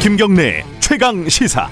김경래 0.00 0.64
최강 0.78 1.28
시사. 1.28 1.68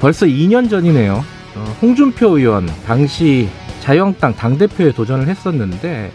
벌써 0.00 0.24
2년 0.24 0.70
전이네요. 0.70 1.24
어, 1.56 1.76
홍준표 1.82 2.38
의원 2.38 2.66
당시 2.86 3.48
자유한국당 3.80 4.36
당대표에 4.36 4.92
도전을 4.92 5.26
했었는데 5.26 6.12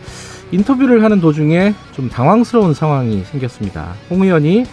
인터뷰를 0.52 1.04
하는 1.04 1.20
도중에 1.20 1.74
좀 1.92 2.10
당황스러운 2.10 2.74
상황이 2.74 3.22
생겼습니다. 3.26 3.96
홍 4.10 4.24
의원이 4.24 4.66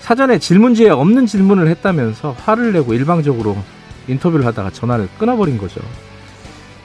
사전에 0.00 0.38
질문지에 0.38 0.90
없는 0.90 1.24
질문을 1.24 1.68
했다면서 1.68 2.36
화를 2.38 2.74
내고 2.74 2.92
일방적으로 2.92 3.56
인터뷰를 4.08 4.44
하다가 4.44 4.70
전화를 4.70 5.08
끊어버린 5.18 5.56
거죠. 5.56 5.80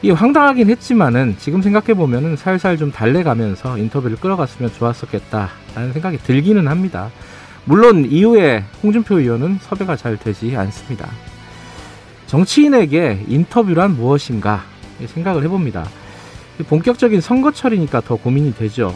이 0.01 0.11
황당하긴 0.11 0.69
했지만은 0.69 1.35
지금 1.39 1.61
생각해 1.61 1.93
보면은 1.93 2.37
살살 2.37 2.77
좀 2.77 2.89
달래가면서 2.89 3.77
인터뷰를 3.77 4.15
끌어갔으면 4.15 4.71
좋았었겠다라는 4.71 5.91
생각이 5.91 6.17
들기는 6.19 6.67
합니다. 6.67 7.11
물론 7.65 8.05
이후에 8.05 8.63
홍준표 8.81 9.19
의원은 9.19 9.59
섭외가 9.61 9.97
잘 9.97 10.15
되지 10.15 10.55
않습니다. 10.55 11.09
정치인에게 12.27 13.25
인터뷰란 13.27 13.97
무엇인가 13.97 14.63
생각을 15.05 15.43
해봅니다. 15.43 15.85
본격적인 16.67 17.19
선거철이니까 17.19 18.01
더 18.01 18.15
고민이 18.15 18.55
되죠. 18.55 18.93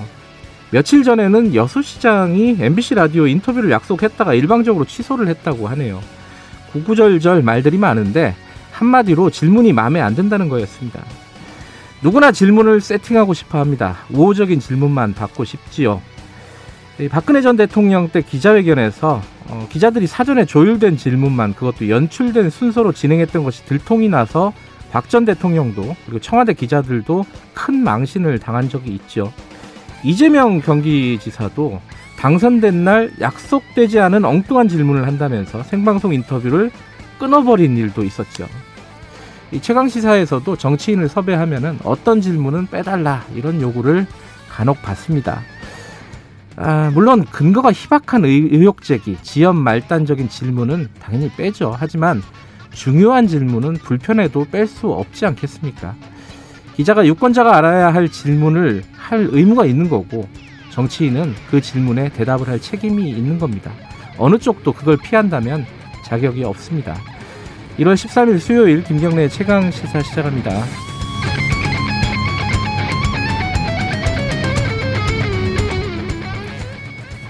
며칠 0.71 1.03
전에는 1.03 1.53
여수시장이 1.53 2.57
MBC 2.59 2.95
라디오 2.95 3.27
인터뷰를 3.27 3.71
약속했다가 3.71 4.33
일방적으로 4.33 4.85
취소를 4.85 5.27
했다고 5.27 5.67
하네요. 5.67 6.01
구구절절 6.71 7.43
말들이 7.43 7.77
많은데 7.77 8.35
한마디로 8.83 9.29
질문이 9.29 9.71
마음에 9.71 10.01
안 10.01 10.13
든다는 10.15 10.49
거였습니다. 10.49 11.03
누구나 12.01 12.31
질문을 12.33 12.81
세팅하고 12.81 13.33
싶어 13.33 13.59
합니다. 13.59 13.97
우호적인 14.11 14.59
질문만 14.59 15.13
받고 15.13 15.45
싶지요. 15.45 16.01
박근혜 17.09 17.41
전 17.41 17.55
대통령 17.55 18.09
때 18.09 18.21
기자회견에서 18.21 19.21
어, 19.49 19.67
기자들이 19.69 20.05
사전에 20.05 20.45
조율된 20.45 20.97
질문만 20.97 21.53
그것도 21.55 21.89
연출된 21.89 22.49
순서로 22.49 22.91
진행했던 22.91 23.43
것이 23.43 23.65
들통이 23.65 24.09
나서 24.09 24.53
박 24.91 25.09
전 25.09 25.25
대통령도 25.25 25.95
그리고 26.05 26.19
청와대 26.19 26.53
기자들도 26.53 27.25
큰 27.53 27.83
망신을 27.83 28.37
당한 28.37 28.69
적이 28.69 28.91
있죠. 28.91 29.33
이재명 30.03 30.61
경기지사도 30.61 31.81
당선된 32.19 32.83
날 32.83 33.11
약속되지 33.19 33.99
않은 33.99 34.23
엉뚱한 34.23 34.67
질문을 34.67 35.07
한다면서 35.07 35.63
생방송 35.63 36.13
인터뷰를 36.13 36.69
끊어버린 37.17 37.75
일도 37.75 38.03
있었죠. 38.03 38.47
이 39.53 39.61
최강 39.61 39.87
시사에서도 39.87 40.55
정치인을 40.55 41.07
섭외하면은 41.07 41.77
어떤 41.83 42.21
질문은 42.21 42.67
빼달라 42.67 43.23
이런 43.35 43.61
요구를 43.61 44.07
간혹 44.49 44.81
받습니다. 44.81 45.41
아, 46.55 46.89
물론 46.91 47.23
근거가 47.25 47.71
희박한 47.71 48.25
의,혹 48.25 48.81
제기, 48.81 49.15
지연 49.21 49.57
말단적인 49.57 50.27
질문은 50.27 50.89
당연히 50.99 51.29
빼죠. 51.37 51.75
하지만 51.77 52.23
중요한 52.71 53.27
질문은 53.27 53.73
불편해도 53.73 54.45
뺄 54.45 54.65
수 54.65 54.91
없지 54.91 55.27
않겠습니까? 55.27 55.95
기자가 56.75 57.05
유권자가 57.05 57.55
알아야 57.55 57.93
할 57.93 58.09
질문을 58.09 58.83
할 58.97 59.27
의무가 59.31 59.65
있는 59.65 59.87
거고 59.87 60.27
정치인은 60.71 61.35
그 61.51 61.61
질문에 61.61 62.09
대답을 62.09 62.47
할 62.47 62.59
책임이 62.59 63.07
있는 63.07 63.37
겁니다. 63.37 63.71
어느 64.17 64.39
쪽도 64.39 64.73
그걸 64.73 64.97
피한다면 64.97 65.67
자격이 66.05 66.43
없습니다. 66.43 66.95
1월 67.79 67.95
13일 67.95 68.37
수요일 68.39 68.83
김경래 68.83 69.27
최강 69.27 69.71
시사 69.71 70.01
시작합니다. 70.03 70.51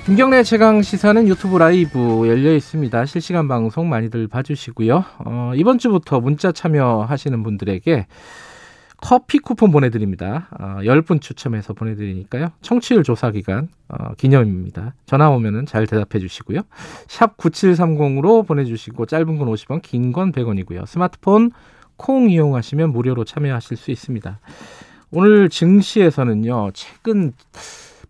김경래 0.05 0.43
최강 0.43 0.81
시사는 0.81 1.29
유튜브 1.29 1.57
라이브 1.57 2.27
열려 2.27 2.53
있습니다. 2.53 3.05
실시간 3.05 3.47
방송 3.47 3.87
많이들 3.87 4.27
봐주시고요. 4.27 5.05
어, 5.19 5.53
이번 5.55 5.77
주부터 5.77 6.19
문자 6.19 6.51
참여하시는 6.51 7.41
분들에게 7.41 8.07
커피 9.03 9.39
쿠폰 9.39 9.69
보내드립니다. 9.71 10.47
어, 10.57 10.77
10분 10.81 11.19
추첨해서 11.19 11.73
보내드리니까요. 11.73 12.51
청취율 12.61 13.03
조사 13.03 13.31
기간 13.31 13.67
어, 13.89 14.13
기념입니다. 14.15 14.93
전화 15.05 15.29
오면은 15.29 15.65
잘 15.65 15.85
대답해 15.87 16.19
주시고요. 16.21 16.61
샵 17.09 17.35
9730으로 17.35 18.47
보내주시고 18.47 19.05
짧은 19.05 19.37
건 19.37 19.49
50원, 19.49 19.81
긴 19.81 20.13
건 20.13 20.31
100원이고요. 20.31 20.85
스마트폰 20.85 21.51
콩 21.97 22.29
이용하시면 22.29 22.93
무료로 22.93 23.25
참여하실 23.25 23.75
수 23.75 23.91
있습니다. 23.91 24.39
오늘 25.11 25.49
증시에서는요. 25.49 26.71
최근 26.73 27.33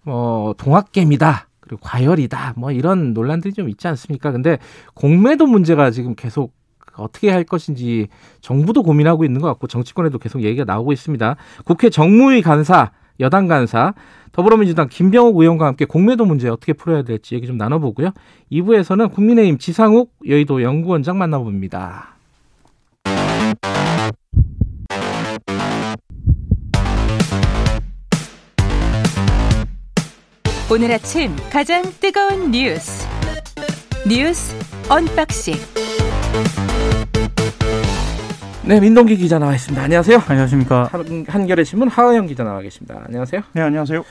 뭐 0.04 0.54
동학개미다. 0.60 1.48
그리고 1.60 1.82
과열이다. 1.82 2.54
뭐 2.56 2.72
이런 2.72 3.16
논란들이 3.16 3.54
좀 3.56 3.68
있지 3.68 3.88
않습니까? 3.88 4.32
근데 4.32 4.60
공매도 4.94 5.48
문제가 5.48 5.90
지금 5.90 6.14
계속 6.14 6.54
어떻게 6.98 7.30
할 7.30 7.44
것인지 7.44 8.08
정부도 8.42 8.84
고민하고 8.84 9.26
있는 9.26 9.42
것 9.42 9.48
같고 9.48 9.68
정치권에도 9.68 10.20
계속 10.20 10.44
얘기가 10.44 10.66
나오고 10.66 10.92
있습니다. 10.92 11.36
국회 11.66 11.90
정무위 11.90 12.42
간사, 12.42 12.92
여당 13.20 13.48
간사, 13.48 13.94
더불어민주당 14.32 14.88
김병욱 14.90 15.38
의원과 15.38 15.68
함께 15.68 15.86
공매도 15.86 16.26
문제 16.26 16.50
어떻게 16.50 16.74
풀어야 16.74 17.04
될지 17.04 17.36
얘기 17.36 17.48
좀 17.48 17.58
나눠보고요. 17.58 18.12
2부에서는 18.52 19.12
국민의힘 19.12 19.58
지상욱 19.60 20.12
여의도 20.28 20.64
연구원장 20.64 21.18
만나봅니다. 21.18 22.14
오늘 30.72 30.92
아침 30.92 31.36
가장 31.52 31.84
뜨거운 32.00 32.50
뉴스 32.50 33.08
뉴스 34.08 34.56
unboxing 34.90 35.54
네, 38.66 38.80
민동기 38.80 39.18
기자 39.18 39.40
나와 39.40 39.56
있습니다. 39.56 39.84
안녕하세요. 39.84 40.24
안녕하십니까. 40.26 40.90
한, 41.28 41.48
겨레 41.48 41.66
신문 41.66 41.90
하어영 41.90 42.28
기자 42.28 42.46
나와 42.46 42.62
계십니다. 42.62 43.02
안녕하세요. 43.06 43.42
네, 43.52 43.62
안녕하세요. 43.62 44.06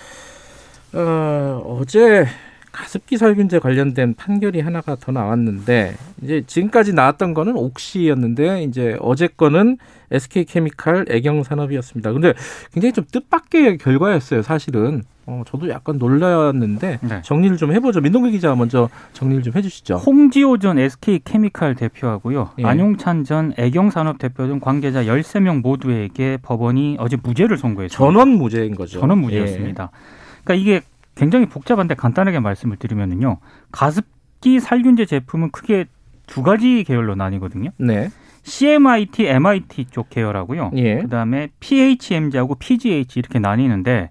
어, 0.93 1.79
어제 1.81 2.27
가습기 2.73 3.19
살균제 3.19 3.59
관련된 3.59 4.15
판결이 4.15 4.61
하나가 4.61 4.97
더 4.97 5.13
나왔는데 5.13 5.95
이제 6.23 6.43
지금까지 6.47 6.95
나왔던 6.95 7.35
거는 7.35 7.57
옥시였는데 7.57 8.65
이제 8.65 8.97
어제 9.01 9.29
거는 9.29 9.77
SK케미칼 10.11 11.07
애경 11.09 11.43
산업이었습니다. 11.43 12.13
근데 12.13 12.35
굉장히 12.73 12.93
좀 12.93 13.05
뜻밖의 13.11 13.79
결과였어요, 13.79 14.43
사실은. 14.43 15.03
어, 15.25 15.43
저도 15.47 15.69
약간 15.69 15.99
놀랐는데 15.99 16.99
네. 17.01 17.23
정리를 17.23 17.57
좀 17.57 17.73
해보죠. 17.73 18.01
민동기 18.01 18.33
기자 18.33 18.55
먼저 18.57 18.89
정리를 19.13 19.43
좀 19.43 19.55
해주시죠. 19.55 19.97
홍지호 19.97 20.59
전 20.59 20.79
SK케미칼 20.79 21.77
대표하고요. 21.77 22.51
예. 22.59 22.65
안용찬 22.65 23.25
전 23.25 23.53
애경산업 23.57 24.19
대표 24.19 24.49
등 24.49 24.59
관계자 24.59 25.05
13명 25.05 25.63
모두에게 25.63 26.39
법원이 26.43 26.97
어제 26.99 27.17
무죄를 27.23 27.57
선고했습니다. 27.57 27.97
전원 27.97 28.31
무죄인 28.31 28.75
거죠. 28.75 28.99
전원 28.99 29.19
무죄였습니다. 29.19 29.91
예. 29.93 30.43
그러니까 30.45 30.55
이게 30.61 30.83
굉장히 31.15 31.47
복잡한데 31.47 31.95
간단하게 31.95 32.41
말씀을 32.41 32.77
드리면은요. 32.77 33.39
가습기 33.71 34.61
살균제 34.61 35.07
제품은 35.07 35.51
크게 35.51 35.87
두 36.27 36.43
가지 36.43 36.85
계열로 36.85 37.15
나뉘거든요. 37.15 37.71
네. 37.79 38.11
CMIT, 38.45 39.27
MIT 39.27 39.87
쪽 39.91 40.11
계열하고요. 40.11 40.73
예. 40.75 40.99
그다음에 41.03 41.49
PHMG하고 41.61 42.57
PGH 42.57 43.19
이렇게 43.19 43.39
나뉘는데 43.39 44.11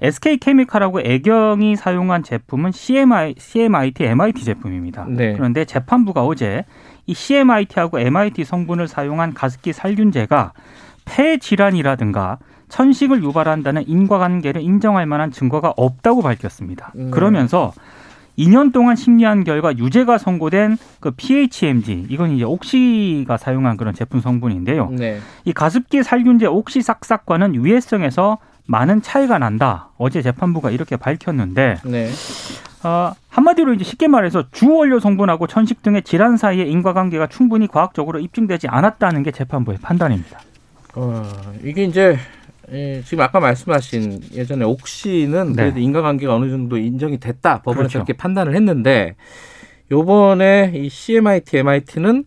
SK케미칼하고 0.00 1.00
애경이 1.00 1.76
사용한 1.76 2.22
제품은 2.22 2.72
CMI, 2.72 3.34
CMIT, 3.38 4.04
MIT 4.04 4.44
제품입니다. 4.44 5.06
네. 5.08 5.34
그런데 5.34 5.64
재판부가 5.64 6.24
어제 6.24 6.64
이 7.06 7.14
CMIT하고 7.14 7.98
MIT 8.00 8.44
성분을 8.44 8.88
사용한 8.88 9.34
가습기 9.34 9.72
살균제가 9.72 10.52
폐 11.04 11.38
질환이라든가 11.38 12.38
천식을 12.68 13.22
유발한다는 13.22 13.88
인과관계를 13.88 14.60
인정할 14.62 15.06
만한 15.06 15.30
증거가 15.30 15.72
없다고 15.76 16.22
밝혔습니다. 16.22 16.92
음. 16.96 17.10
그러면서 17.10 17.72
2년 18.38 18.72
동안 18.72 18.96
심리한 18.96 19.44
결과 19.44 19.76
유죄가 19.76 20.18
선고된 20.18 20.76
그 21.00 21.10
PHMG 21.12 22.06
이건 22.10 22.32
이제 22.32 22.44
옥시가 22.44 23.36
사용한 23.36 23.76
그런 23.76 23.94
제품 23.94 24.20
성분인데요. 24.20 24.90
네. 24.90 25.20
이 25.44 25.52
가습기 25.52 26.02
살균제 26.02 26.46
옥시 26.46 26.82
싹싹과는 26.82 27.54
유해성에서 27.54 28.38
많은 28.66 29.00
차이가 29.00 29.38
난다. 29.38 29.90
어제 29.96 30.20
재판부가 30.22 30.70
이렇게 30.70 30.96
밝혔는데 30.96 31.76
네. 31.84 32.10
어, 32.84 33.12
한마디로 33.28 33.74
이제 33.74 33.84
쉽게 33.84 34.06
말해서 34.08 34.44
주 34.52 34.70
원료 34.70 35.00
성분하고 35.00 35.46
천식 35.46 35.82
등의 35.82 36.02
질환 36.02 36.36
사이의 36.36 36.70
인과관계가 36.70 37.28
충분히 37.28 37.66
과학적으로 37.68 38.18
입증되지 38.18 38.68
않았다는 38.68 39.22
게 39.22 39.30
재판부의 39.30 39.78
판단입니다. 39.80 40.40
어, 40.94 41.22
이게 41.62 41.84
이제 41.84 42.18
예, 42.72 43.02
지금 43.04 43.22
아까 43.22 43.38
말씀하신 43.40 44.20
예전에 44.34 44.64
옥시는 44.64 45.52
네. 45.52 45.62
그래도 45.64 45.78
인과관계가 45.80 46.34
어느 46.34 46.50
정도 46.50 46.76
인정이 46.76 47.18
됐다 47.18 47.58
법원에서 47.62 47.78
그렇죠. 47.78 47.98
그렇게 47.98 48.12
판단을 48.14 48.54
했는데 48.56 49.14
요번에 49.90 50.72
이 50.74 50.88
CMIT, 50.88 51.58
MIT는 51.58 52.24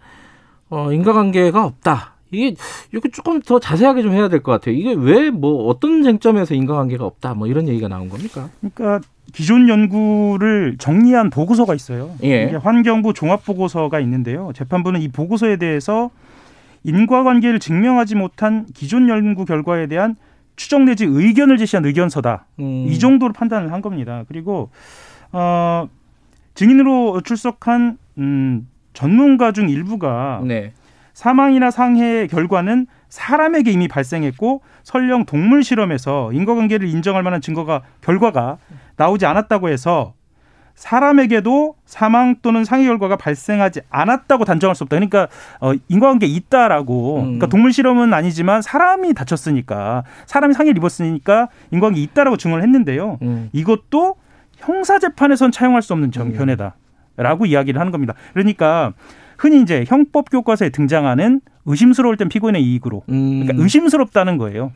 어, 0.69 0.91
인과관계가 0.93 1.65
없다. 1.65 2.13
이게 2.31 2.55
이렇게 2.91 3.09
조금 3.09 3.41
더 3.41 3.59
자세하게 3.59 4.03
좀 4.03 4.13
해야 4.13 4.29
될 4.29 4.41
것 4.41 4.51
같아요. 4.51 4.75
이게 4.75 4.93
왜 4.93 5.29
뭐 5.31 5.65
어떤 5.67 6.03
쟁점에서 6.03 6.53
인과관계가 6.53 7.03
없다 7.03 7.33
뭐 7.33 7.47
이런 7.47 7.67
얘기가 7.67 7.87
나온 7.87 8.07
겁니까? 8.07 8.49
그러니까 8.59 9.01
기존 9.33 9.67
연구를 9.67 10.75
정리한 10.79 11.31
보고서가 11.31 11.73
있어요. 11.75 12.11
예. 12.23 12.43
이게 12.45 12.55
환경부 12.55 13.13
종합 13.13 13.43
보고서가 13.43 13.99
있는데요. 13.99 14.51
재판부는 14.55 15.01
이 15.01 15.07
보고서에 15.09 15.57
대해서 15.57 16.11
인과관계를 16.83 17.59
증명하지 17.59 18.15
못한 18.15 18.65
기존 18.73 19.09
연구 19.09 19.43
결과에 19.45 19.87
대한 19.87 20.15
추정 20.59 20.83
내지 20.83 21.05
의견을 21.05 21.57
제시한 21.57 21.85
의견서다. 21.85 22.45
음. 22.59 22.85
이 22.89 22.99
정도로 22.99 23.31
판단을 23.31 23.71
한 23.71 23.81
겁니다. 23.81 24.25
그리고 24.27 24.69
어 25.31 25.87
증인으로 26.53 27.21
출석한 27.21 27.97
음 28.17 28.67
전문가 28.91 29.53
중 29.53 29.69
일부가 29.69 30.41
네. 30.43 30.73
사망이나 31.13 31.71
상해 31.71 32.27
결과는 32.27 32.87
사람에게 33.07 33.71
이미 33.71 33.87
발생했고 33.87 34.61
설령 34.83 35.25
동물 35.25 35.63
실험에서 35.63 36.33
인과관계를 36.33 36.89
인정할 36.89 37.23
만한 37.23 37.39
증거가 37.39 37.81
결과가 38.01 38.57
나오지 38.97 39.25
않았다고 39.25 39.69
해서 39.69 40.13
사람에게도 40.79 41.75
사망 41.85 42.37
또는 42.41 42.63
상해 42.63 42.85
결과가 42.85 43.17
발생하지 43.17 43.81
않았다고 43.89 44.45
단정할 44.45 44.75
수 44.75 44.85
없다. 44.85 44.95
그러니까 44.95 45.27
어, 45.59 45.73
인과관계 45.89 46.25
있다라고. 46.25 47.17
음. 47.17 47.23
그러니까 47.23 47.47
동물 47.47 47.73
실험은 47.73 48.13
아니지만 48.13 48.61
사람이 48.61 49.13
다쳤으니까 49.13 50.05
사람이 50.25 50.53
상해를 50.53 50.77
입었으니까 50.77 51.49
인과관계 51.71 52.01
있다라고 52.01 52.37
증언을 52.37 52.63
했는데요. 52.63 53.19
음. 53.21 53.49
이것도 53.51 54.15
형사 54.55 54.99
재판에선 54.99 55.51
차용할 55.51 55.81
수 55.81 55.91
없는 55.91 56.13
정 56.13 56.31
견해다라고 56.31 57.43
음. 57.43 57.45
이야기를 57.45 57.77
하는 57.77 57.91
겁니다. 57.91 58.13
그러니까 58.31 58.93
흔히 59.37 59.61
이제 59.61 59.83
형법 59.85 60.29
교과서에 60.31 60.69
등장하는 60.69 61.41
의심스러울 61.65 62.15
땐 62.15 62.29
피고인의 62.29 62.63
이익으로. 62.63 63.03
그러니까 63.05 63.53
음. 63.53 63.59
의심스럽다는 63.59 64.37
거예요. 64.37 64.71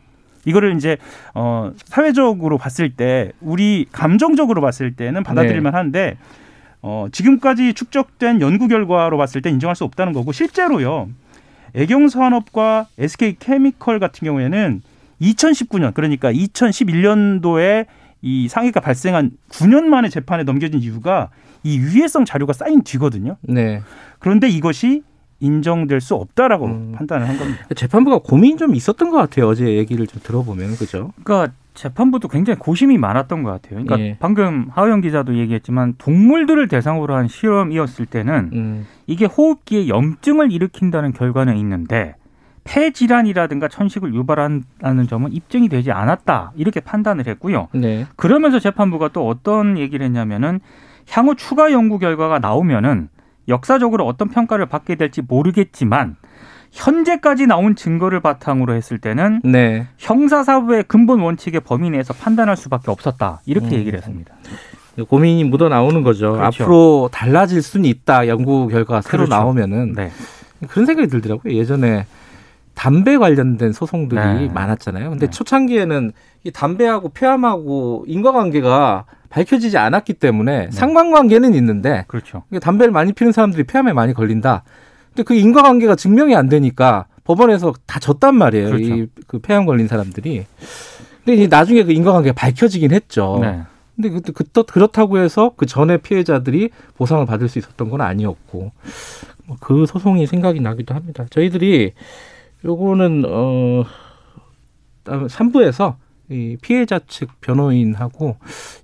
이거를 0.45 0.75
이제 0.75 0.97
어 1.33 1.71
사회적으로 1.85 2.57
봤을 2.57 2.89
때 2.91 3.31
우리 3.41 3.85
감정적으로 3.91 4.61
봤을 4.61 4.95
때는 4.95 5.23
받아들일만 5.23 5.71
네. 5.71 5.77
한데 5.77 6.17
어 6.81 7.07
지금까지 7.11 7.73
축적된 7.73 8.41
연구 8.41 8.67
결과로 8.67 9.17
봤을 9.17 9.41
때 9.41 9.49
인정할 9.49 9.75
수 9.75 9.83
없다는 9.83 10.13
거고 10.13 10.31
실제로요. 10.31 11.09
애경 11.75 12.07
산업과 12.07 12.87
SK 12.97 13.37
케미컬 13.39 13.99
같은 13.99 14.25
경우에는 14.25 14.81
2019년 15.21 15.93
그러니까 15.93 16.31
2011년도에 16.31 17.87
이 18.21 18.47
상해가 18.47 18.79
발생한 18.79 19.31
9년 19.49 19.83
만에 19.83 20.09
재판에 20.09 20.43
넘겨진 20.43 20.79
이유가 20.79 21.29
이 21.63 21.77
유해성 21.77 22.25
자료가 22.25 22.53
쌓인 22.53 22.83
뒤거든요. 22.83 23.37
네. 23.41 23.81
그런데 24.19 24.47
이것이 24.49 25.03
인정될 25.43 25.99
수 25.99 26.15
없다라고 26.15 26.65
음. 26.65 26.93
판단을 26.95 27.27
한 27.27 27.37
겁니다. 27.37 27.65
재판부가 27.75 28.19
고민이 28.19 28.57
좀 28.57 28.75
있었던 28.75 29.09
것 29.09 29.17
같아요. 29.17 29.47
어제 29.47 29.75
얘기를 29.75 30.07
좀 30.07 30.21
들어보면 30.23 30.77
그죠? 30.77 31.11
그러니까 31.23 31.53
재판부도 31.73 32.29
굉장히 32.29 32.59
고심이 32.59 32.97
많았던 32.97 33.43
것 33.43 33.51
같아요. 33.51 33.83
그러니까 33.83 33.99
예. 33.99 34.17
방금 34.19 34.67
하우영 34.71 35.01
기자도 35.01 35.35
얘기했지만 35.37 35.95
동물들을 35.97 36.67
대상으로 36.67 37.15
한 37.15 37.27
실험이었을 37.27 38.05
때는 38.05 38.49
음. 38.53 38.87
이게 39.05 39.25
호흡기에 39.25 39.87
염증을 39.89 40.51
일으킨다는 40.51 41.11
결과는 41.11 41.57
있는데 41.57 42.15
폐 42.63 42.91
질환이라든가 42.91 43.67
천식을 43.67 44.13
유발한다는 44.13 45.07
점은 45.07 45.33
입증이 45.33 45.67
되지 45.67 45.91
않았다 45.91 46.53
이렇게 46.55 46.79
판단을 46.79 47.27
했고요. 47.27 47.67
네. 47.73 48.05
그러면서 48.15 48.59
재판부가 48.59 49.09
또 49.09 49.27
어떤 49.27 49.77
얘기를 49.77 50.05
했냐면은 50.05 50.61
향후 51.09 51.35
추가 51.35 51.73
연구 51.73 51.99
결과가 51.99 52.39
나오면은 52.39 53.09
역사적으로 53.47 54.05
어떤 54.05 54.29
평가를 54.29 54.65
받게 54.65 54.95
될지 54.95 55.21
모르겠지만 55.21 56.15
현재까지 56.71 57.45
나온 57.45 57.75
증거를 57.75 58.19
바탕으로 58.19 58.73
했을 58.73 58.97
때는 58.97 59.41
네. 59.43 59.87
형사사부의 59.97 60.85
근본 60.87 61.19
원칙의 61.19 61.61
범위 61.61 61.89
내에서 61.91 62.13
판단할 62.13 62.57
수밖에 62.57 62.89
없었다 62.89 63.41
이렇게 63.45 63.67
음. 63.67 63.73
얘기를 63.73 63.99
했습니다. 63.99 64.33
고민이 65.07 65.43
묻어 65.45 65.69
나오는 65.69 66.03
거죠. 66.03 66.33
그렇죠. 66.33 66.63
앞으로 66.63 67.09
달라질 67.11 67.61
수는 67.61 67.85
있다. 67.85 68.27
연구 68.27 68.67
결과가 68.67 69.01
새로 69.01 69.25
그렇죠. 69.25 69.35
나오면은 69.35 69.93
네. 69.93 70.11
그런 70.67 70.85
생각이 70.85 71.07
들더라고요. 71.07 71.53
예전에 71.53 72.05
담배 72.73 73.17
관련된 73.17 73.71
소송들이 73.71 74.19
네. 74.19 74.49
많았잖아요. 74.53 75.11
근데 75.11 75.27
네. 75.27 75.31
초창기에는 75.31 76.11
이 76.43 76.51
담배하고 76.51 77.09
폐암하고 77.09 78.05
인과관계가 78.07 79.05
밝혀지지 79.33 79.77
않았기 79.77 80.13
때문에 80.13 80.65
네. 80.65 80.71
상관관계는 80.71 81.55
있는데 81.55 82.05
그렇죠. 82.07 82.43
담배를 82.61 82.91
많이 82.91 83.13
피는 83.13 83.31
사람들이 83.31 83.63
폐암에 83.63 83.93
많이 83.93 84.13
걸린다. 84.13 84.63
근데 85.09 85.23
그 85.23 85.33
인과관계가 85.33 85.95
증명이 85.95 86.35
안 86.35 86.49
되니까 86.49 87.07
법원에서 87.23 87.73
다 87.85 87.99
졌단 87.99 88.35
말이에요. 88.35 88.69
그렇죠. 88.69 88.95
이그 88.95 89.39
폐암 89.39 89.65
걸린 89.65 89.87
사람들이. 89.87 90.45
근데 91.25 91.35
이제 91.35 91.47
나중에 91.47 91.83
그 91.83 91.91
인과관계가 91.91 92.33
밝혀지긴 92.35 92.91
했죠. 92.91 93.39
네. 93.41 93.61
근데 93.95 94.09
그, 94.09 94.21
그, 94.21 94.63
그렇다고 94.63 95.19
해서 95.19 95.53
그 95.55 95.65
전에 95.65 95.97
피해자들이 95.97 96.69
보상을 96.97 97.25
받을 97.25 97.47
수 97.47 97.59
있었던 97.59 97.89
건 97.89 98.01
아니었고 98.01 98.71
뭐 99.45 99.57
그 99.59 99.85
소송이 99.85 100.25
생각이 100.27 100.59
나기도 100.59 100.93
합니다. 100.93 101.25
저희들이 101.29 101.93
요거는 102.63 103.23
어 103.27 103.83
3부에서 105.05 105.95
이 106.33 106.57
피해자 106.61 106.99
측 107.07 107.29
변호인하고 107.41 108.37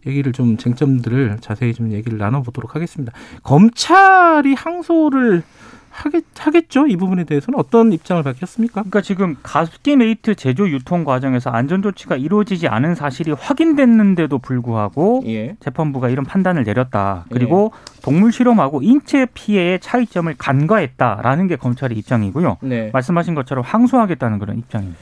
얘기를 0.06 0.32
좀 0.32 0.58
쟁점들을 0.58 1.38
자세히 1.42 1.74
좀 1.74 1.92
얘기를 1.92 2.18
나눠보도록 2.18 2.76
하겠습니다. 2.76 3.12
검찰이 3.44 4.54
항소를 4.54 5.44
하겠, 5.90 6.24
하겠죠? 6.38 6.88
이 6.88 6.96
부분에 6.96 7.26
대해서는 7.26 7.60
어떤 7.60 7.92
입장을 7.92 8.22
밝혔습니까? 8.24 8.82
그러니까 8.82 9.02
지금 9.02 9.36
가습기 9.44 9.98
메이트 9.98 10.36
제조 10.36 10.70
유통 10.70 11.04
과정에서 11.04 11.50
안전 11.50 11.82
조치가 11.82 12.16
이루어지지 12.16 12.68
않은 12.68 12.96
사실이 12.96 13.32
확인됐는데도 13.32 14.38
불구하고 14.38 15.24
예. 15.26 15.56
재판부가 15.60 16.10
이런 16.10 16.26
판단을 16.26 16.64
내렸다. 16.64 17.26
그리고 17.32 17.74
예. 17.74 18.02
동물 18.02 18.32
실험하고 18.32 18.82
인체 18.82 19.26
피해의 19.34 19.80
차이점을 19.80 20.34
간과했다라는 20.38 21.48
게 21.48 21.56
검찰의 21.58 21.98
입장이고요. 21.98 22.58
네. 22.62 22.92
말씀하신 22.94 23.36
것처럼 23.36 23.64
항소하겠다는 23.66 24.40
그런 24.40 24.58
입장입니다. 24.58 25.00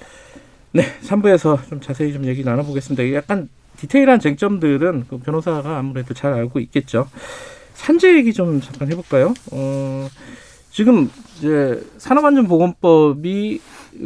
네, 0.71 0.83
3부에서 1.01 1.67
좀 1.69 1.79
자세히 1.79 2.13
좀 2.13 2.25
얘기 2.25 2.43
나눠보겠습니다. 2.43 3.13
약간 3.13 3.49
디테일한 3.77 4.19
쟁점들은 4.19 5.05
그 5.09 5.19
변호사가 5.19 5.77
아무래도 5.77 6.13
잘 6.13 6.33
알고 6.33 6.59
있겠죠. 6.59 7.07
산재 7.73 8.15
얘기 8.15 8.33
좀 8.33 8.59
잠깐 8.59 8.91
해볼까요? 8.91 9.33
어, 9.51 10.07
지금 10.71 11.09
이제 11.37 11.81
산업안전보건법이 11.97 13.61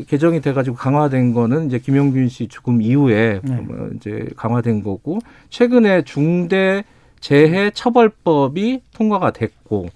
개정이 0.08 0.42
돼가지고 0.42 0.76
강화된 0.76 1.34
거는 1.34 1.68
이제 1.68 1.80
김용균 1.80 2.30
씨 2.30 2.48
죽음 2.48 2.82
이후에 2.82 3.42
네. 3.44 3.56
뭐 3.56 3.90
이제 3.96 4.28
강화된 4.36 4.84
거고 4.84 5.20
최근에 5.50 6.04
중대 6.04 6.84
재해 7.20 7.72
처벌법이 7.72 8.82
통과가 8.94 9.32
됐고 9.32 9.90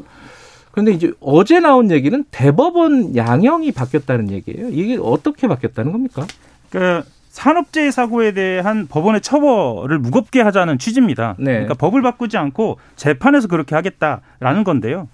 그런데 0.71 0.91
이제 0.91 1.11
어제 1.21 1.59
나온 1.61 1.91
얘기는 1.91 2.23
대법원 2.31 3.15
양형이 3.15 3.71
바뀌었다는 3.71 4.31
얘기예요. 4.31 4.69
이게 4.69 4.97
어떻게 5.01 5.47
바뀌었다는 5.47 5.93
겁니까? 5.93 6.27
그 6.75 7.03
산업재해 7.29 7.89
사고에 7.89 8.33
대한 8.33 8.85
법원의 8.87 9.21
처벌을 9.21 9.97
무겁게 9.97 10.41
하자는 10.41 10.77
취지입니다. 10.77 11.35
네. 11.39 11.51
그러니까 11.53 11.73
법을 11.75 12.01
바꾸지 12.01 12.37
않고 12.37 12.79
재판에서 12.97 13.47
그렇게 13.47 13.75
하겠다라는 13.75 14.65
건데요. 14.65 15.07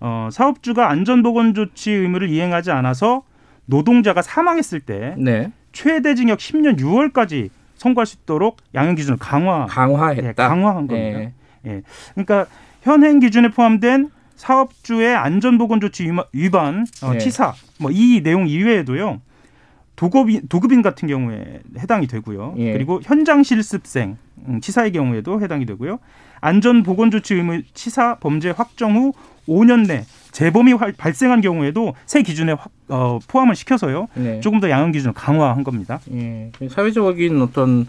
어, 0.00 0.28
사업주가 0.30 0.90
안전보건 0.90 1.54
조치 1.54 1.92
의무를 1.92 2.28
이행하지 2.28 2.70
않아서 2.72 3.22
노동자가 3.64 4.20
사망했을 4.20 4.80
때 4.80 5.14
네. 5.16 5.50
최대 5.72 6.14
징역 6.14 6.40
10년 6.40 6.78
6월까지 6.78 7.48
선고할 7.76 8.04
수 8.04 8.16
있도록 8.22 8.58
양형 8.74 8.94
기준을 8.94 9.18
강화 9.18 9.64
강화했다. 9.66 10.28
예, 10.28 10.32
강화한 10.32 10.86
겁니다. 10.86 11.18
네. 11.18 11.32
예. 11.66 11.82
그러니까 12.14 12.46
현행 12.82 13.18
기준에 13.18 13.48
포함된 13.48 14.10
사업주의 14.36 15.14
안전보건 15.16 15.80
조치 15.80 16.10
위반, 16.32 16.86
어, 17.02 17.12
네. 17.12 17.18
치사 17.18 17.54
뭐 17.80 17.90
이 17.90 18.20
내용 18.22 18.46
이외에도요. 18.46 19.20
도급인, 19.98 20.42
도급인 20.48 20.80
같은 20.80 21.08
경우에 21.08 21.60
해당이 21.76 22.06
되고요. 22.06 22.54
예. 22.58 22.72
그리고 22.72 23.00
현장 23.02 23.42
실습생 23.42 24.16
음, 24.46 24.60
치사의 24.60 24.92
경우에도 24.92 25.40
해당이 25.40 25.66
되고요. 25.66 25.98
안전 26.40 26.84
보건 26.84 27.10
조치 27.10 27.34
의무 27.34 27.62
치사 27.74 28.14
범죄 28.20 28.50
확정 28.50 28.94
후 28.94 29.12
5년 29.48 29.88
내 29.88 30.04
재범이 30.30 30.74
발생한 30.96 31.40
경우에도 31.40 31.94
새 32.06 32.22
기준에 32.22 32.52
확, 32.52 32.70
어, 32.88 33.18
포함을 33.26 33.56
시켜서요. 33.56 34.06
네. 34.14 34.40
조금 34.40 34.60
더 34.60 34.70
양형 34.70 34.92
기준을 34.92 35.14
강화한 35.14 35.64
겁니다. 35.64 35.98
예. 36.12 36.52
사회적인 36.70 37.42
어떤 37.42 37.88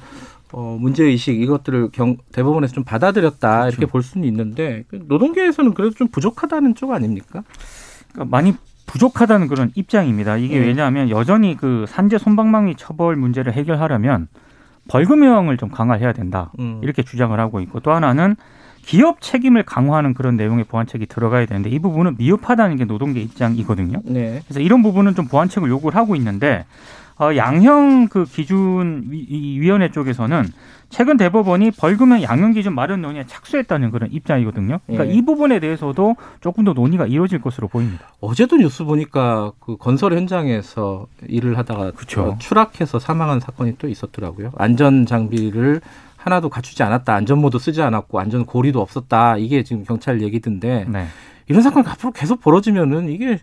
어, 0.51 0.77
문제의식 0.79 1.39
이것들을 1.39 1.89
경, 1.91 2.17
대법원에서 2.31 2.73
좀 2.73 2.83
받아들였다 2.83 3.59
그렇죠. 3.59 3.77
이렇게 3.77 3.85
볼 3.85 4.01
수는 4.01 4.27
있는데 4.27 4.83
노동계에서는 4.91 5.75
그래도 5.75 5.93
좀 5.93 6.07
부족하다는 6.07 6.73
쪽 6.73 6.91
아닙니까? 6.91 7.43
그러니까 8.13 8.35
많이 8.35 8.55
부족하다는 8.89 9.48
그런 9.48 9.72
입장입니다. 9.75 10.38
이게 10.38 10.60
네. 10.60 10.65
왜냐하면 10.65 11.10
여전히 11.10 11.55
그 11.55 11.86
산재 11.88 12.17
손방망이 12.17 12.75
처벌 12.75 13.15
문제를 13.15 13.53
해결하려면 13.53 14.27
벌금 14.88 15.24
형을 15.24 15.58
좀 15.58 15.69
강화해야 15.69 16.13
된다. 16.13 16.51
음. 16.60 16.79
이렇게 16.81 17.03
주장을 17.03 17.39
하고 17.39 17.62
있고 17.62 17.79
또 17.81 17.91
하나는 17.91 18.36
기업 18.81 19.22
책임을 19.22 19.63
강화하는 19.63 20.15
그런 20.15 20.36
내용의 20.36 20.63
보완책이 20.63 21.05
들어가야 21.05 21.46
되는데 21.46 21.69
이 21.69 21.77
부분은 21.77 22.15
미흡하다는 22.17 22.77
게 22.77 22.86
노동계 22.86 23.22
입장이거든요. 23.22 24.01
네. 24.05 24.41
그래서 24.46 24.60
이런 24.60 24.81
부분은 24.81 25.13
좀 25.13 25.27
보완책을 25.27 25.69
요구를 25.69 25.96
하고 25.96 26.15
있는데 26.15 26.65
어, 27.19 27.35
양형 27.35 28.07
그 28.07 28.25
기준 28.25 29.07
위 29.09 29.69
원회 29.69 29.91
쪽에서는 29.91 30.45
최근 30.89 31.17
대법원이 31.17 31.71
벌금형 31.71 32.23
양형 32.23 32.53
기준 32.53 32.73
마련 32.73 33.01
논의에 33.01 33.25
착수했다는 33.27 33.91
그런 33.91 34.09
입장이거든요. 34.11 34.79
그러니까 34.88 35.07
예. 35.07 35.15
이 35.15 35.21
부분에 35.23 35.59
대해서도 35.59 36.15
조금 36.41 36.63
더 36.63 36.73
논의가 36.73 37.05
이루어질 37.05 37.41
것으로 37.41 37.67
보입니다. 37.67 38.05
어제도 38.21 38.55
뉴스 38.57 38.83
보니까 38.85 39.51
그 39.59 39.77
건설 39.77 40.13
현장에서 40.13 41.07
일을 41.27 41.57
하다가 41.57 41.91
그쵸. 41.91 42.38
추락해서 42.39 42.97
사망한 42.99 43.39
사건이 43.39 43.75
또 43.77 43.88
있었더라고요. 43.88 44.51
안전 44.57 45.05
장비를 45.05 45.81
하나도 46.15 46.49
갖추지 46.49 46.83
않았다. 46.83 47.13
안전모도 47.13 47.59
쓰지 47.59 47.81
않았고 47.81 48.19
안전 48.19 48.45
고리도 48.45 48.81
없었다. 48.81 49.38
이게 49.38 49.63
지금 49.63 49.83
경찰 49.83 50.21
얘기던데 50.21 50.85
네. 50.88 51.05
이런 51.47 51.61
사건이 51.61 51.88
앞으로 51.88 52.11
계속 52.11 52.41
벌어지면은 52.41 53.09
이게 53.09 53.39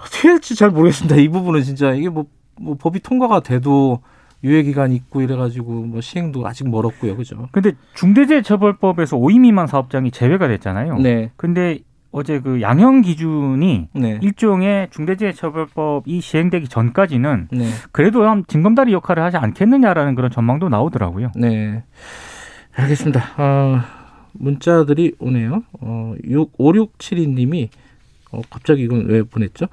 어떻게 0.00 0.28
할지 0.28 0.54
잘 0.54 0.70
모르겠습니다. 0.70 1.16
이 1.16 1.28
부분은 1.28 1.62
진짜 1.62 1.92
이게 1.92 2.08
뭐, 2.08 2.26
뭐 2.60 2.76
법이 2.76 3.00
통과가 3.00 3.40
돼도 3.40 4.00
유예 4.44 4.62
기간이 4.62 4.94
있고 4.94 5.20
이래가지고 5.20 5.72
뭐 5.72 6.00
시행도 6.00 6.46
아직 6.46 6.68
멀었고요, 6.68 7.16
그죠? 7.16 7.48
근데 7.50 7.72
중대재해처벌법에서 7.94 9.16
5인 9.16 9.40
미만 9.40 9.66
사업장이 9.66 10.10
제외가 10.10 10.46
됐잖아요. 10.48 10.98
네. 10.98 11.30
근데 11.36 11.80
어제 12.10 12.40
그 12.40 12.62
양형 12.62 13.02
기준이 13.02 13.88
네. 13.92 14.18
일종의 14.22 14.88
중대재해처벌법이 14.90 16.20
시행되기 16.20 16.68
전까지는 16.68 17.48
네. 17.50 17.66
그래도 17.92 18.24
한 18.24 18.44
징검다리 18.46 18.92
역할을 18.92 19.22
하지 19.22 19.36
않겠느냐라는 19.36 20.14
그런 20.14 20.30
전망도 20.30 20.68
나오더라고요. 20.68 21.32
네. 21.36 21.82
알겠습니다. 22.76 23.20
어, 23.36 23.80
문자들이 24.32 25.16
오네요. 25.18 25.64
어, 25.80 26.14
5672님이 26.24 27.68
어, 28.30 28.40
갑자기 28.48 28.82
이건 28.82 29.06
왜 29.06 29.22
보냈죠? 29.22 29.66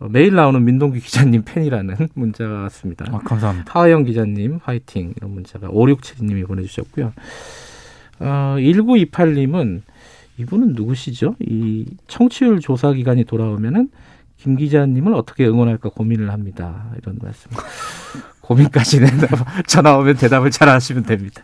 어, 0.00 0.08
매일 0.08 0.34
나오는 0.34 0.64
민동기 0.64 1.00
기자님 1.00 1.42
팬이라는 1.46 2.08
문자가 2.14 2.62
왔습니다. 2.62 3.06
아, 3.10 3.18
감사합니다. 3.18 3.78
하영 3.78 4.04
기자님 4.04 4.60
화이팅 4.62 5.14
이런 5.16 5.30
문자가 5.30 5.68
5672님이 5.68 6.46
보내주셨고요. 6.46 7.12
어, 8.20 8.56
1928님은 8.58 9.82
이분은 10.38 10.72
누구시죠? 10.74 11.36
이 11.40 11.86
청취율 12.08 12.60
조사 12.60 12.92
기간이 12.92 13.24
돌아오면은 13.24 13.88
김 14.36 14.56
기자님을 14.56 15.14
어떻게 15.14 15.46
응원할까 15.46 15.90
고민을 15.90 16.30
합니다. 16.30 16.90
이런 16.98 17.18
말씀. 17.22 17.50
고민까지는 18.42 19.08
전화 19.66 19.96
오면 19.96 20.16
대답을 20.16 20.50
잘 20.50 20.68
하시면 20.68 21.04
됩니다. 21.04 21.42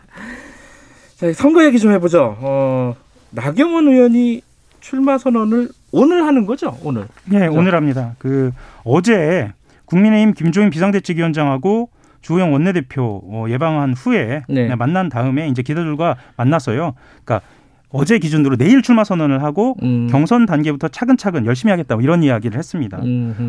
자, 1.15 1.31
선거 1.33 1.63
얘기 1.65 1.79
좀 1.79 1.91
해보죠. 1.93 2.37
어, 2.39 2.95
나경원 3.31 3.87
의원이 3.87 4.41
출마 4.81 5.17
선언을 5.17 5.69
오늘 5.91 6.25
하는 6.25 6.45
거죠? 6.45 6.77
오늘. 6.83 7.03
네, 7.25 7.39
그렇죠? 7.39 7.57
오늘 7.57 7.75
합니다. 7.75 8.15
그 8.17 8.51
어제 8.83 9.51
국민의힘 9.85 10.33
김종인 10.33 10.69
비상대책위원장하고 10.69 11.89
주호영 12.21 12.53
원내대표 12.53 13.21
어, 13.25 13.45
예방한 13.49 13.93
후에 13.93 14.43
네. 14.47 14.75
만난 14.75 15.09
다음에 15.09 15.47
이제 15.47 15.61
기자들과 15.61 16.15
만났어요. 16.37 16.93
그러니까 17.23 17.41
어제 17.89 18.19
기준으로 18.19 18.55
내일 18.55 18.81
출마 18.81 19.03
선언을 19.03 19.43
하고 19.43 19.75
음. 19.83 20.07
경선 20.09 20.45
단계부터 20.45 20.87
차근차근 20.87 21.45
열심히 21.45 21.71
하겠다 21.71 21.95
뭐 21.95 22.03
이런 22.03 22.23
이야기를 22.23 22.57
했습니다. 22.57 22.99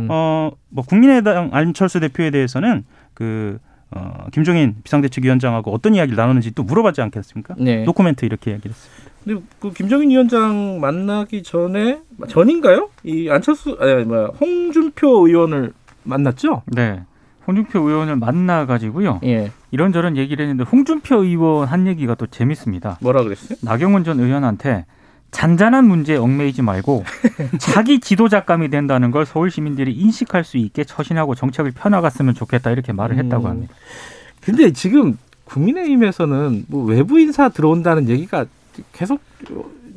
어뭐 0.08 0.84
국민의당 0.86 1.50
안철수 1.52 2.00
대표에 2.00 2.30
대해서는 2.30 2.84
그 3.14 3.58
어, 3.94 4.26
김종인 4.32 4.76
비상대책위원장하고 4.82 5.72
어떤 5.72 5.94
이야기를 5.94 6.16
나누는지 6.16 6.52
또 6.54 6.62
물어봤지 6.62 7.02
않겠습니까? 7.02 7.54
네. 7.58 7.84
노코멘트 7.84 8.24
이렇게 8.24 8.50
이야기를 8.50 8.70
했습니다. 8.70 9.11
근데 9.24 9.40
그 9.60 9.72
김정인 9.72 10.10
위원장 10.10 10.80
만나기 10.80 11.42
전에 11.42 12.00
전인가요? 12.28 12.88
이 13.04 13.28
안철수 13.30 13.76
아니 13.80 14.04
뭐야 14.04 14.28
홍준표 14.40 15.26
의원을 15.28 15.72
만났죠? 16.02 16.62
네. 16.66 17.02
홍준표 17.46 17.80
의원을 17.80 18.16
만나 18.16 18.66
가지고요. 18.66 19.20
예. 19.24 19.50
이런저런 19.70 20.16
얘기를 20.16 20.44
했는데 20.44 20.64
홍준표 20.68 21.24
의원 21.24 21.66
한 21.68 21.86
얘기가 21.86 22.14
또 22.14 22.26
재밌습니다. 22.26 22.98
뭐라 23.00 23.22
그랬어요? 23.22 23.58
나경원 23.62 24.04
전 24.04 24.20
의원한테 24.20 24.86
잔잔한 25.30 25.86
문제에 25.86 26.16
얽매이지 26.16 26.62
말고 26.62 27.04
자기 27.58 28.00
지도자감이 28.00 28.68
된다는 28.68 29.10
걸 29.10 29.24
서울 29.24 29.50
시민들이 29.50 29.92
인식할 29.92 30.44
수 30.44 30.56
있게 30.58 30.84
처신하고 30.84 31.34
정책을 31.34 31.72
펴나갔으면 31.72 32.34
좋겠다 32.34 32.70
이렇게 32.70 32.92
말을 32.92 33.16
했다고 33.16 33.46
음. 33.46 33.50
합니다. 33.50 33.74
근데 34.40 34.72
지금 34.72 35.18
국민의힘에서는 35.44 36.66
뭐 36.68 36.84
외부 36.84 37.18
인사 37.18 37.48
들어온다는 37.48 38.08
얘기가 38.08 38.46
계속 38.92 39.20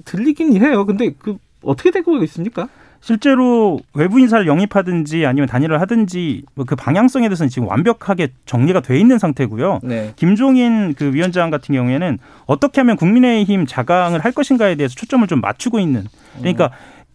들리긴 0.05 0.61
해요. 0.63 0.85
근데 0.85 1.11
그 1.17 1.37
어떻게 1.63 1.91
되고 1.91 2.17
있습니까? 2.23 2.67
실제로 3.01 3.79
외부 3.93 4.19
인사를 4.19 4.47
영입하든지 4.47 5.27
아니면 5.27 5.47
단일을 5.47 5.79
하든지 5.79 6.41
뭐 6.55 6.65
그 6.65 6.75
방향성에 6.75 7.27
대해서는 7.29 7.49
지금 7.49 7.67
완벽하게 7.67 8.29
정리가 8.47 8.81
돼 8.81 8.99
있는 8.99 9.19
상태고요. 9.19 9.81
네. 9.83 10.13
김종인 10.15 10.95
그 10.95 11.13
위원장 11.13 11.51
같은 11.51 11.75
경우에는 11.75 12.17
어떻게 12.47 12.81
하면 12.81 12.95
국민의힘 12.97 13.67
자강을 13.67 14.21
할 14.21 14.31
것인가에 14.31 14.73
대해서 14.75 14.95
초점을 14.95 15.27
좀 15.27 15.41
맞추고 15.41 15.79
있는. 15.79 16.05
그러니까 16.39 16.71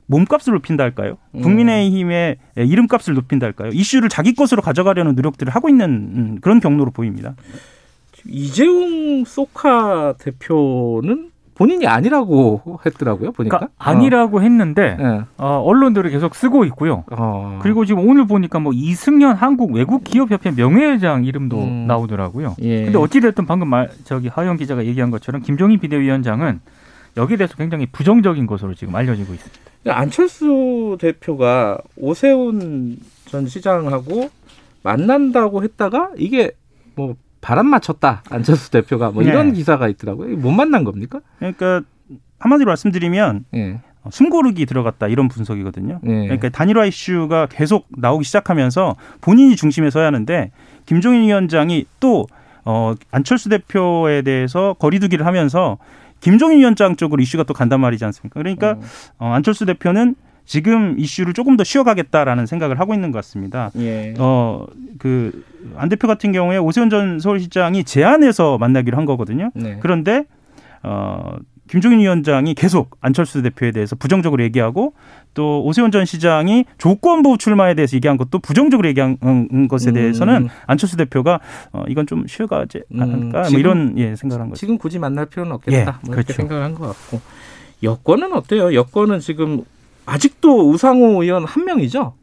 몸값을 0.07 0.52
높인다 0.55 0.85
할까요? 0.85 1.19
음. 1.35 1.43
국민의힘의 1.43 2.37
이름값을 2.57 3.14
높인다 3.14 3.47
할까요? 3.47 3.71
이슈를 3.73 4.09
자기 4.09 4.35
것으로 4.35 4.62
가져가려는 4.62 5.17
노력들을 5.17 5.52
하고 5.52 5.69
있는 5.69 5.85
음, 5.90 6.38
그런 6.40 6.61
경로로 6.61 6.93
보입니다. 6.93 7.35
이재용 8.26 9.25
소카 9.25 10.14
대표는 10.19 11.31
본인이 11.61 11.87
아니라고 11.87 12.81
했더라고요. 12.87 13.33
보니까 13.33 13.59
그러니까 13.59 13.75
아니라고 13.76 14.38
어. 14.38 14.40
했는데 14.40 14.97
네. 14.99 15.21
어, 15.37 15.62
언론들이 15.62 16.11
계속 16.11 16.35
쓰고 16.35 16.64
있고요. 16.64 17.05
어. 17.11 17.59
그리고 17.61 17.85
지금 17.85 18.09
오늘 18.09 18.26
보니까 18.26 18.59
뭐 18.61 18.73
이승현 18.75 19.37
한국 19.37 19.75
외국 19.75 20.02
기업 20.02 20.31
협회 20.31 20.52
명예회장 20.52 21.26
이름도 21.26 21.59
음. 21.59 21.87
나오더라고요. 21.87 22.57
예. 22.62 22.85
근데 22.85 22.97
어찌 22.97 23.21
됐든 23.21 23.45
방금 23.45 23.69
말 23.69 23.90
저기 24.05 24.29
하영 24.29 24.57
기자가 24.57 24.87
얘기한 24.87 25.11
것처럼 25.11 25.43
김종인 25.43 25.79
비대위원장은 25.81 26.61
여기에 27.19 27.37
대해서 27.37 27.55
굉장히 27.57 27.85
부정적인 27.85 28.47
것으로 28.47 28.73
지금 28.73 28.97
알려지고 28.97 29.35
있습니다. 29.35 29.61
안철수 29.85 30.97
대표가 30.99 31.76
오세훈 31.99 32.97
전 33.26 33.47
시장하고 33.47 34.31
만난다고 34.83 35.62
했다가 35.62 36.12
이게 36.17 36.52
뭐 36.95 37.17
바람 37.40 37.66
맞췄다 37.66 38.23
안철수 38.30 38.70
대표가 38.70 39.11
뭐 39.11 39.23
이런 39.23 39.49
네. 39.49 39.54
기사가 39.54 39.88
있더라고요. 39.88 40.37
못 40.37 40.50
만난 40.50 40.85
겁니까? 40.85 41.20
그러니까 41.38 41.82
한마디로 42.38 42.68
말씀드리면 42.68 43.44
네. 43.52 43.80
숨고르기 44.11 44.66
들어갔다 44.66 45.09
이런 45.09 45.28
분석이거든요. 45.28 46.00
네. 46.02 46.23
그러니까 46.23 46.49
단일화 46.49 46.87
이슈가 46.87 47.47
계속 47.47 47.87
나오기 47.90 48.25
시작하면서 48.25 48.97
본인이 49.20 49.56
중심에 49.56 49.90
서야 49.90 50.06
하는데 50.06 50.50
김종인 50.87 51.23
위원장이 51.23 51.87
또 52.00 52.26
어, 52.64 52.94
안철수 53.11 53.49
대표에 53.49 54.23
대해서 54.23 54.75
거리두기를 54.78 55.26
하면서 55.26 55.78
김종인 56.20 56.59
위원장 56.59 56.97
쪽으로 56.97 57.23
이슈가 57.23 57.44
또 57.44 57.54
간단 57.54 57.80
말이지 57.80 58.04
않습니까? 58.04 58.40
그러니까 58.40 58.73
어. 58.73 58.80
어, 59.18 59.32
안철수 59.32 59.66
대표는 59.66 60.14
지금 60.44 60.97
이슈를 60.99 61.32
조금 61.32 61.56
더 61.56 61.64
쉬어가겠다라는 61.64 62.47
생각을 62.47 62.80
하고 62.80 62.94
있는 62.94 63.12
것 63.12 63.18
같습니다. 63.18 63.70
예. 63.78 64.14
어, 64.18 64.66
그, 64.99 65.44
안 65.76 65.88
대표 65.88 66.09
같은 66.09 66.32
경우에 66.32 66.56
오세훈 66.59 66.90
전 66.90 67.20
서울시장이 67.20 67.85
제안해서 67.85 68.59
만나기로 68.59 68.97
한 68.97 69.04
거거든요. 69.04 69.50
네. 69.54 69.78
그런데, 69.80 70.25
어, 70.82 71.37
김종인 71.68 72.00
위원장이 72.00 72.54
계속 72.54 72.97
안철수 73.00 73.42
대표에 73.42 73.70
대해서 73.70 73.94
부정적으로 73.94 74.42
얘기하고 74.42 74.92
또 75.35 75.62
오세훈 75.64 75.92
전 75.92 76.04
시장이 76.04 76.64
조건부 76.78 77.38
출마에 77.38 77.75
대해서 77.75 77.94
얘기한 77.94 78.16
것도 78.16 78.40
부정적으로 78.40 78.88
얘기한 78.88 79.68
것에 79.68 79.92
대해서는 79.92 80.35
음. 80.35 80.49
안철수 80.66 80.97
대표가 80.97 81.38
어, 81.70 81.85
이건 81.87 82.09
좀 82.09 82.26
쉬어가지 82.26 82.82
음, 82.92 83.00
않을까 83.00 83.42
음, 83.47 83.52
뭐 83.52 83.61
이런 83.61 83.94
예, 83.99 84.16
생각을 84.16 84.42
한 84.42 84.49
거죠. 84.49 84.59
지금 84.59 84.78
굳이 84.78 84.99
만날 84.99 85.26
필요는 85.26 85.52
없겠다. 85.52 85.78
예, 85.78 85.85
뭐 85.85 85.92
그렇게 86.11 86.32
그렇죠. 86.32 86.32
생각을 86.32 86.64
한 86.64 86.75
것 86.75 86.88
같고 86.88 87.20
여권은 87.85 88.32
어때요? 88.32 88.75
여권은 88.75 89.20
지금 89.20 89.62
아직도 90.07 90.71
우상호 90.71 91.23
의원 91.23 91.45
한 91.45 91.64
명이죠. 91.64 92.14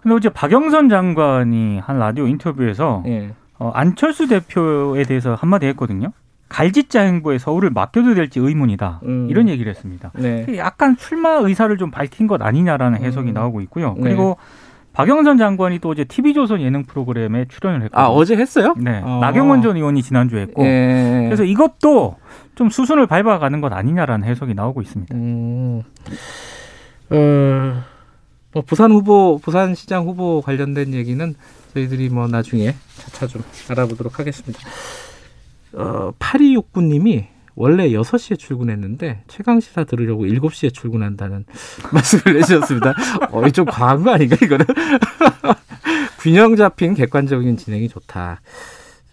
근데 0.00 0.14
어제 0.14 0.28
박영선 0.28 0.88
장관이 0.88 1.78
한 1.78 1.98
라디오 1.98 2.26
인터뷰에서 2.26 3.02
예. 3.06 3.30
어, 3.58 3.70
안철수 3.74 4.28
대표에 4.28 5.04
대해서 5.04 5.34
한마디 5.34 5.66
했거든요. 5.66 6.12
갈짓자 6.48 7.00
행보에 7.00 7.38
서울을 7.38 7.70
맡겨도 7.70 8.14
될지 8.14 8.38
의문이다. 8.38 9.00
음. 9.04 9.28
이런 9.30 9.48
얘기를 9.48 9.70
했습니다. 9.70 10.12
네. 10.14 10.46
약간 10.56 10.96
출마 10.96 11.30
의사를 11.30 11.76
좀 11.78 11.90
밝힌 11.90 12.26
것 12.26 12.42
아니냐라는 12.42 13.02
해석이 13.02 13.30
음. 13.30 13.34
나오고 13.34 13.60
있고요. 13.62 13.94
네. 13.96 14.02
그리고 14.02 14.36
네. 14.38 14.44
박영선 14.92 15.38
장관이 15.38 15.80
또 15.80 15.88
어제 15.88 16.04
TV조선 16.04 16.60
예능 16.60 16.84
프로그램에 16.84 17.46
출연을 17.48 17.82
했고. 17.82 17.98
아, 17.98 18.08
어제 18.08 18.36
했어요? 18.36 18.74
네. 18.76 19.00
어. 19.02 19.18
나경원 19.20 19.62
전 19.62 19.76
의원이 19.76 20.02
지난주에 20.02 20.42
했고. 20.42 20.64
예. 20.64 21.22
그래서 21.24 21.42
이것도 21.42 22.16
좀 22.54 22.70
수순을 22.70 23.08
밟아가는 23.08 23.60
것 23.60 23.72
아니냐라는 23.72 24.28
해석이 24.28 24.54
나오고 24.54 24.82
있습니다. 24.82 25.14
음. 25.16 25.82
어, 27.10 27.84
뭐 28.52 28.62
부산 28.62 28.92
후보, 28.92 29.38
부산시장 29.42 30.06
후보 30.06 30.40
관련된 30.42 30.94
얘기는 30.94 31.34
저희들이 31.74 32.08
뭐 32.08 32.28
나중에 32.28 32.74
차차 32.96 33.26
좀 33.26 33.42
알아보도록 33.68 34.18
하겠습니다. 34.18 34.58
어, 35.72 36.12
8269님이 36.18 37.26
원래 37.56 37.88
6시에 37.90 38.38
출근했는데 38.38 39.24
최강 39.28 39.60
시사 39.60 39.84
들으려고 39.84 40.24
7시에 40.24 40.72
출근한다는 40.72 41.44
말씀을 41.92 42.36
내주셨습니다. 42.38 42.94
어, 43.30 43.48
좀 43.50 43.64
과한 43.64 44.02
거 44.02 44.12
아닌가 44.12 44.36
이거는? 44.40 44.64
균형 46.20 46.56
잡힌 46.56 46.94
객관적인 46.94 47.56
진행이 47.56 47.88
좋다. 47.88 48.40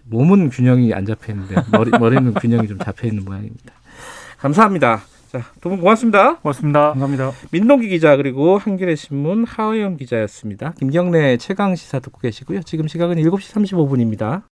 몸은 0.05 0.50
균형이 0.50 0.93
안 0.93 1.05
잡혀 1.05 1.33
있는데 1.33 1.55
머리 1.71 1.91
머리는 1.91 2.33
균형이 2.33 2.67
좀 2.67 2.77
잡혀 2.79 3.07
있는 3.07 3.25
모양입니다. 3.25 3.74
감사합니다. 4.38 5.01
자, 5.32 5.46
두 5.62 5.70
분 5.70 5.80
고맙습니다. 5.80 6.36
고맙습니다. 6.40 6.90
감사합니다. 6.90 7.32
민동기 7.52 7.88
기자 7.88 8.18
그리고 8.18 8.58
한겨레 8.58 8.96
신문 8.96 9.46
하의영 9.46 9.96
기자였습니다. 9.96 10.74
김경래 10.78 11.38
최강 11.38 11.74
시사 11.76 12.00
듣고 12.00 12.20
계시고요. 12.20 12.64
지금 12.64 12.90
시각은 12.90 13.16
7시 13.16 13.54
35분입니다. 13.54 14.40